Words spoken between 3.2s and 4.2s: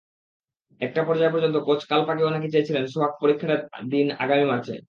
পরীক্ষাটা দিন